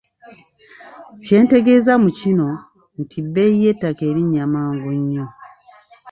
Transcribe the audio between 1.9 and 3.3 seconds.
mu kino nti